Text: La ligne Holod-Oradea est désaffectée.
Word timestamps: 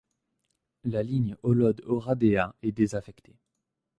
La 0.83 1.03
ligne 1.03 1.35
Holod-Oradea 1.43 2.55
est 2.63 2.71
désaffectée. 2.71 3.37